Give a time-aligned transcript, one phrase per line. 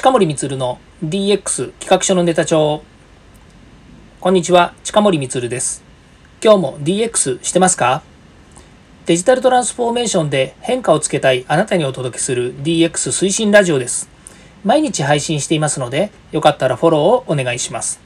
[0.00, 2.82] 近森光の DX 企画書のネタ帳。
[4.18, 5.84] こんにちは、近森光です。
[6.42, 8.02] 今日も DX してますか？
[9.04, 14.08] デジタルトランスフォーメーションで変化をつけたいあなたにお届けする DX 推進ラジオです。
[14.64, 18.00] 毎日配信していますので、よかったらフォローをお願いします。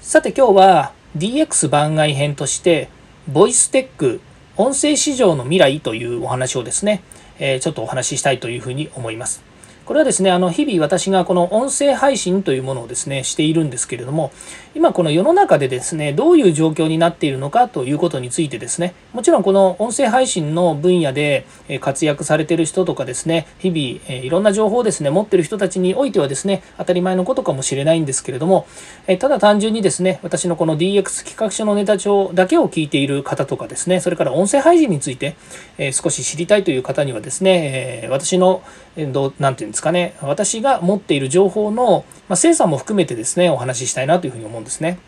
[0.00, 2.88] さて今日は DX 番外編として、
[3.26, 4.20] ボイステック
[4.56, 7.02] 音声市場の未来というお話をですね、
[7.40, 9.45] えちょっとお話ししたいというふうに思います。
[9.86, 14.32] これはですね、あの、日々私がこの音声配信というものをですね、しているんですけれども、
[14.74, 21.46] 今この世の中でですね、どういう状況になっているのかということについてですね、もちろんこの音声配信の分野で
[21.80, 28.66] 活躍されている人とかですね、日々いろんな情報をですね、持っている人たちにおいてはですね、当たり前のことかもしれないんですけれども、
[29.20, 35.36] ただ単純にですね、私のこの DX 企画書のネタ帳だけを聞いている方とかですね、それから音声配信について
[35.92, 38.64] 少し知りたいという方にはですね、私の、
[39.12, 44.98] どう、なんていうんですかですかね、私が持っている情報の、まあ、精査も含めてですね、お話ししたいなというふうに思うんですね。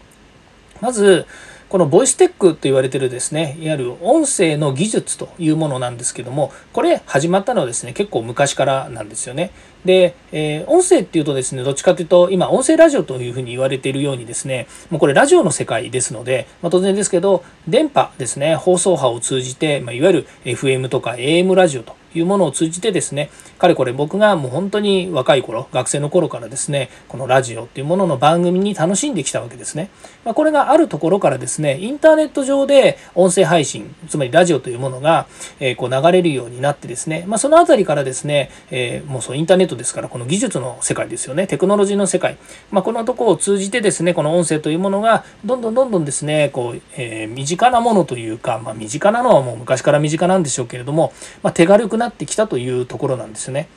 [0.83, 1.27] まず、
[1.71, 9.53] このボイステックと言われてるですね、いわゆる音声の技術というものなんですけども、これ始まったのはですね、結構昔からなんですよね。
[9.87, 29.91] で、えー、音声っていうとですね、どっちかというと、今、音声ラジオというふうに言われているようにですね、もうこれラジオの世界ですので、まあ、当然ですけど、電波ですね、放送波を通じて、まあ、いわゆる FM とか AM ラジオというものを通じてですね、かれこれ僕がもう本当に若い頃、学生の頃からですね、このラジオっていうものの番組に楽しんできたわけですね。
[30.25, 35.27] まあ、これがあるところからですね、インターネット上で音声配信、つまりラジオというものが、
[35.61, 42.37] え、こう流れるようになってですね、まあ、そのあたりからですね、え、もうそうインターネットですから、この技術の世界ですよね、テクノロジーの世界、
[42.71, 53.69] まあ、このとこを通じてですね、この音声というものが、どんどんどんどんですね、こう、えー、身近なものというか、まあ、身近なのはもう昔から身近なんでしょうけれども、まあ、手軽くなってきたというところなんですよね。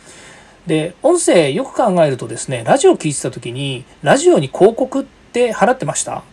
[0.68, 6.24] で、音声よく考えるとですね、ラジオ聞いてた時に、ラジオに広告って払ってました？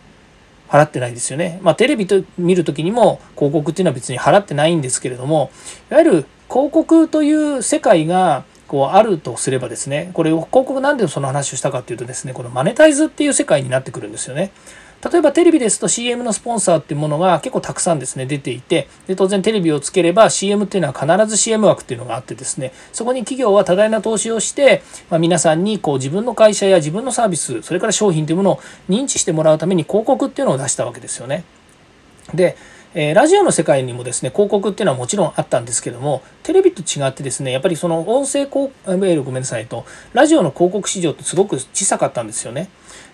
[0.69, 1.59] 払ってないですよね。
[1.63, 5.49] まあテレビと見る時にも広告っていうのは別に払ってないんですけれども、
[5.89, 14.51] いわゆる広告という世界がこうあるとすればですね、これを広告なんでその話をしたかっていうとですね、このマネタイズっていう世界になってくるんですよね。
[15.01, 31.45] 例えばテレビですと CM のスポンサーっていうものが結構たくさんですね、出ていて、で当然テレビをつければ CM っていうのは必ず CM 枠っていうのがあってですね、そこに企業は多大な投資をして、まあ、皆さんにこう自分の会社や自分のサービス、それから商品というものを認知してもらうために広告っていうのを出したわけですよね。
[32.33, 32.57] で、
[32.95, 42.69] え、ラジオの世界にもですね、広告っていうのはもちろんあったんですけども、テレビと違ってですね、やっぱりその音声広告、ごめんなさいと、ラジオの広告市場ってすごく小さかったんですよね。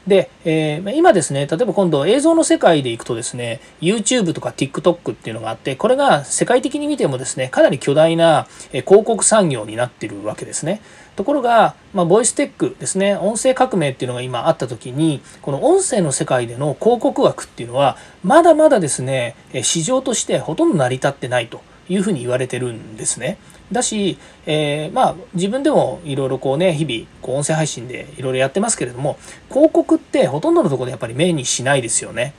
[0.07, 10.79] で、えー、今ですね、例えば今度映像の世界でいくとですね、YouTube とか TikTok っていうのがあって、これが世界的に見てもですね、かなり巨大な広告産業になってるわけですね。
[11.17, 21.59] ところが、まあ、ボイステックですね、音声革命っていうのが今あった時に、この音声の世界での広告枠っていうのは、まだまだですね、市場としてほとんど成り立ってないと
[21.90, 23.38] いうふうに言われてるんですね。
[23.72, 29.18] だし、えー、まあ自分でもいろいろこうね日々こう音声配信でいろいろやってますけれども
[29.50, 32.34] 広告ってほとんどのところでやっぱり目にしないですよね。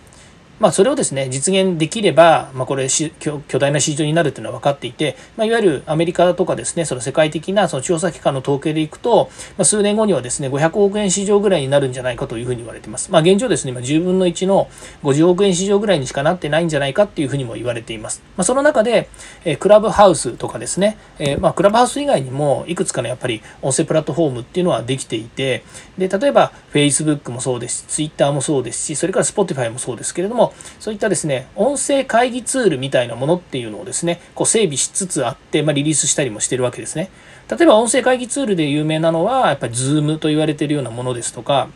[0.59, 13.13] まあ、それをですね、実現できれば、まあ、これ巨大な市場になるというのは分かっていて、まあ、いわゆるアメリカとかですね、その世界的なその調査機関の統計でいくと、まあ、数年後にはですね、500億円市場ぐらいになるんじゃないかというふうに言われています。
[13.13, 14.69] まあ、現状ですね、今10分の1の
[15.03, 18.23] 50億円市場ぐらいにしかなってないんじゃないかっていうふうにも言われています。
[18.37, 19.11] まあ、その中で、
[19.45, 25.65] えー、クラブハウスとかですね、えー、まあ、クラブハウス以外にも、いくつかのやっぱり音声プラットフォームっていうのはできていて、
[25.99, 30.46] で、例えば Facebook もそうですし、Twitter もそうですし、それから Spotify もそうですけれども、
[30.81, 37.11] そういったですね、音声会議ツールみたいなものっていうのをですね、こう整備しつつあって、まあ、リリースしたりもしてるわけですね。
[37.49, 41.69] 例えば音声会議ツールで有名なのは、やっぱり Zoom と言われてるようなものですとか、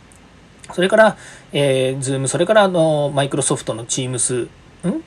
[0.73, 1.17] それから、
[1.53, 4.49] えー、Zoom、それからあの、マイクロソフトの Teams、
[4.87, 5.03] ん？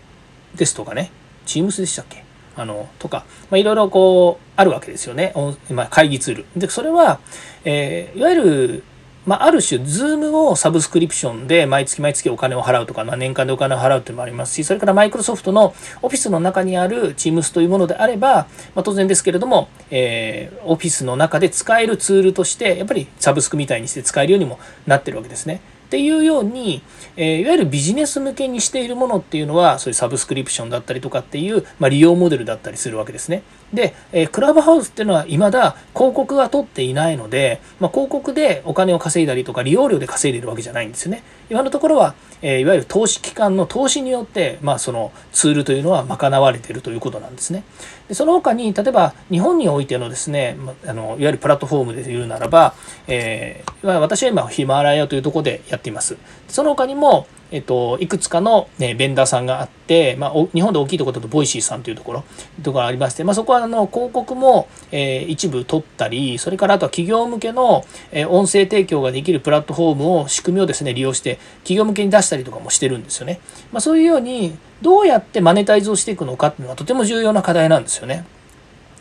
[0.55, 1.11] ですとかね、
[1.47, 2.25] Teams でしたっけ？
[2.57, 5.35] あの、とか、まあ、いろいろこう、あるわけですよね。
[5.71, 6.47] まあ、会議ツール。
[6.57, 7.19] で、それは、
[7.65, 8.85] えー、いわゆる、
[9.27, 25.61] まあ、ある種、ズームをサブスクリプションで毎月毎月お金を払うとか、まあ、年間でお金を払うというのもありますし、それからマイクロソフトのオフィスの中にある Teams というものであれば、まあ、当然ですけれども、えー、オフィスの中で使えるツールとして、やっぱりサブスクみたいにして使えるようにもなってるわけですね。
[25.87, 26.83] っていうように、
[27.17, 33.43] えー、いわゆるビジネス向けにしているものっていうのは、そういうサブスクリプションだったりとかっていう、まあ、利用モデルだったりするわけですね。
[33.75, 41.23] で、えクラブハウスっていうのは未だ広告が取っていないので、まあ、広告でお金を稼いだりとか利用料で稼いでるわけじゃないんですよね。
[41.51, 47.65] 今のところは、えいわゆる投資機関の投資によって、まあ、そのツールというのは賄われているということなんですね。
[48.09, 52.75] でその他に例えば日本においてのですね、まあのいわゆるプラットフォームで言うならば、
[53.07, 56.17] えー、私は今ヒマラヤというところでやっています。
[56.49, 62.25] その他にもえっと、いくつかの、ね、ベンダーさんがあって、まあ、日本で大きいところだと Voicy さんというところ
[62.65, 73.39] ところありまして、まあ、そこはあの広告も、えー、一部取ったりそれからあとは企業向けの、えー、音声提供ができるプラットフォームを仕組みをですね利用して企業向けに出したりとかもしてるんですよね、
[73.71, 78.25] まあ、そういうようにどうやってマネタイズをしていくのかっていうのはとても重要な課題なんですよね。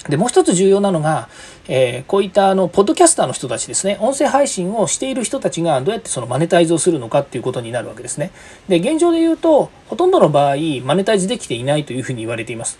[0.10, 1.30] で、もう一つ重要なのが、
[1.68, 8.32] えー、こういったあの、ポッドキャスターの人たちですね、音声配信をしている人たちがどうやってそのマネタイズをするのかっていうことになるわけですね。
[8.68, 12.80] で、現状で言うと、ほとんどの場合、マネタイズできていないというふうに言われています。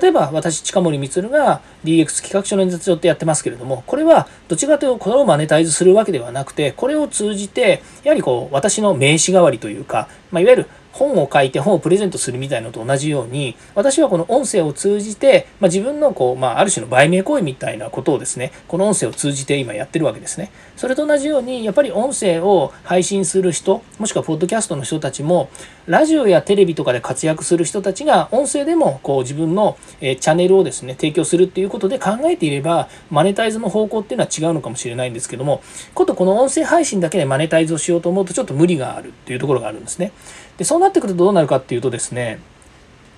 [0.00, 20.50] 例えば、私、近森光が DX 企画書の演説をってやってますけれども、これはどちらかというと、これをマネタイズするわけではなくて、これを通じて、やはりこう、私の名刺代わりというか、まあ、いわゆる本を書いて本をプレゼントするみたいのと同じように私はこの音声を通じて、まあ、自分のこう、まあ、ある種の売名行為みたいなことをですねこの音声を通じて今やってるわけですね。
[20.76, 25.50] それと同じようにやっぱり音声を配信する人もしくはポッドキャストの人たちも
[25.86, 35.62] ラジオやテレビとかで活躍する人たちが音声でもこう自分のえチャンネルをですね提供するっていうことで考えていればマネタイズの方向っていうのは違うのかもしれないんですけども
[35.94, 40.12] ことこの音声配信だけでマネタイズをしようと思うとちょっと無理があるっていうところがあるんですね。
[40.56, 42.40] でそうなってくるとどうなるかっていうとですね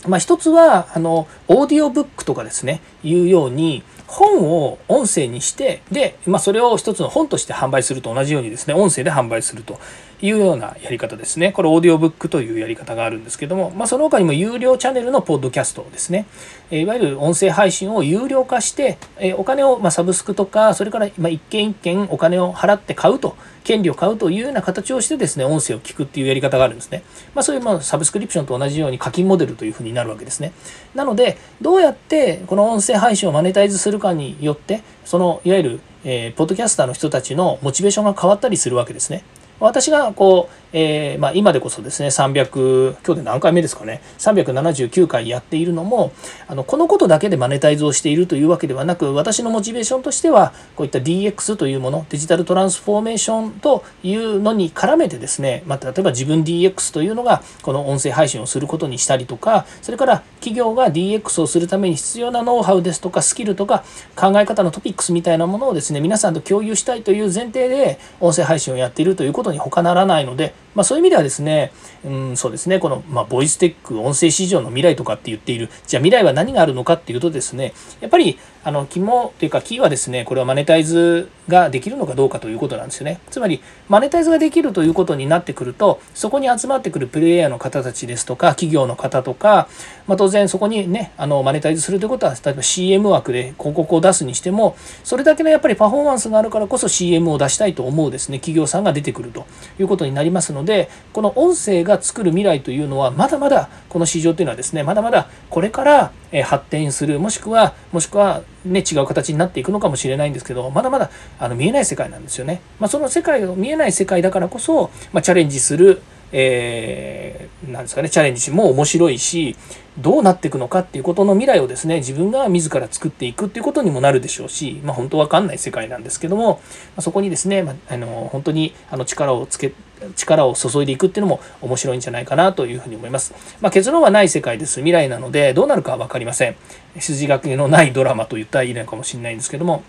[0.07, 9.81] まあ、一つはあのオーディオブックとかですねいうように本を音声にしてで、まあ、それを一つの本として販売すると同じようにですね音声で販売すると。
[10.23, 16.27] いうようなやり方ですねこれオーディオブックというやり方があるんですけども、まあ、その他にも有料チャンネルのポッドキャストですね
[16.71, 18.99] いわゆる音声配信を有料化して
[19.37, 23.37] お金をまサブスクとかそれから一件一件お金を払って買うと
[23.67, 27.03] 権利を買うというような形をしてですね、音声を聞くっていうやり方があるんですね。
[27.35, 30.53] まあそういうまあサブスクリプションと同じように課金モデルというふうになるわけですね。
[30.95, 39.25] なので、どうやってこの音声配信をマネタイズするかによって、そのいわゆる、えー、ポッドキャスターの人たちのモチベーションが変わったりするわけですね。
[39.61, 46.13] 私がこう、えー、まあ、今でこそですね300今日で何回目ですかね379回やっているのも
[46.49, 63.83] あのこのことだけでマネタイズをしているというわけではなく私のモチベーションとしてはこういった DX というものデジタルトランスフォーメーションというのに絡めてですね、まあ、例えば自分 DX というのがこの音声配信をすることにしたりとかそれから企業が DX をするために必要なノウハウですとかスキルとか
[64.15, 71.73] 考え方のトピックスみたいなものをですね皆さんと共有したいという前提で音声配信をやっているということに他ならないのでまあ、そういう意味ではですね、
[72.05, 83.21] うん、そうですね、この、まあ、ボイステック、音声市場の未来とかって言っている、じゃあ未来は何があるのかっていうとですね、やっぱり、あの、肝というかキーはですね、これはマネタイズができるのかどうかということなんですよね。
[83.31, 89.69] つまり、マネタイズができるということになってくると、そこに集まってくるプレイヤーの方たちですとか、企業の方とか、
[90.09, 99.47] まあ、当然そこにね、あの、マネタイズするということは、例えば CM 枠で広告を出すにしても、それだけのやっぱりパフォーマンスがあるからこそ CM を出したいと思うですね、企業さんが出てくると
[99.79, 112.61] いうことになりますので、この音声が作る未来というのは、まだまだこの市場というのはですね、まだまだこれからえ発展する、もしくは、もしくは、ね、違う形になっていくのかもしれないんですけど、まだまだあの見えない世界なんですよね。
[112.79, 116.03] まあ、その世界を見えない世界だからこそ、まあ、チャレンジする、
[116.33, 119.57] えー、なんですかね、チャレンジも面白いし、
[119.99, 126.61] どうなっていくのかっていうことの未来をですね、自分が自ら作っていくっていうことにもなるでしょうし、まあ本当わかんない世界なんですけども、
[126.97, 129.73] まそこにですね、まあ、の本当にあの力をつけ、
[130.15, 133.35] 力を注いでいくっていうのも面白いんじゃないかなというふうに思います。
[133.61, 134.81] まあ、結論はない世界です。
[134.81, 136.57] 未来なので、どうなるかは分かりません。
[136.99, 139.83] 筋書きのないドラマと言ったらいいのかもしれないんですけども、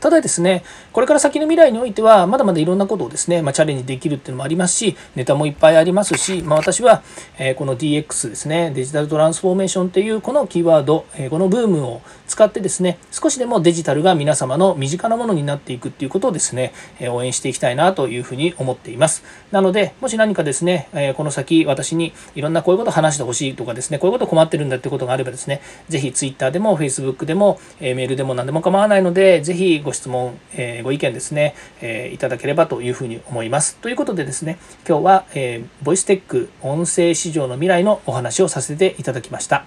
[0.00, 7.02] ただですね、これから先の未来においては、まだまだいろんなことをですね、まあ、チャレンジできるっていうのもありますし、ネタもいっぱいありますし、まあ、私は、
[7.38, 19.22] え、この DX ですね、デジタルトランスフォーメーションっていうこのキーワード、え、このブームを使ってですね、少しでもデジタルが皆様の身近なものになっていくっていうことをですね、え、応援していきたいなというふうに思っています。
[19.50, 33.74] なので、もし何かですね、えこの先私にいろんなこういうこと話してほしいとかですね、こういうこと困ってるんだってことがあればですね、ぜひ Twitter でも Facebook でも、えメールでも何でも構わないので、ぜひごご質問、ええご意見ですね、えいただければというふうに思います。
[33.76, 34.56] ということでですね、
[34.88, 39.64] 今日は、えボイステック音声市場の未来のお話をさせていただきました。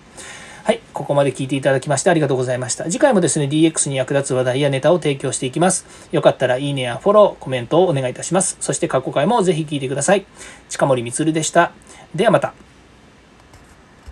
[0.63, 0.79] はい。
[0.93, 2.85] ここまで聞いていただきましてありがとうございました。
[2.85, 5.85] 次回もですね、DX に役立つ話題やネタを提供していきます。
[6.13, 8.55] よかったらいいねやフォロー、コメントをお願いいたします。
[8.61, 10.25] そして過去回もぜひ聞いてください。
[10.69, 11.73] 近森光でした。
[12.15, 12.53] ではまた。